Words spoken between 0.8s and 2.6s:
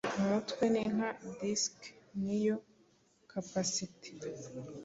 nka disc niyo